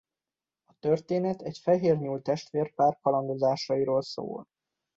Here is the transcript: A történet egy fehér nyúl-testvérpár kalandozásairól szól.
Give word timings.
A 0.65 0.73
történet 0.79 1.41
egy 1.41 1.57
fehér 1.57 1.97
nyúl-testvérpár 1.97 2.99
kalandozásairól 3.01 4.01
szól. 4.01 4.47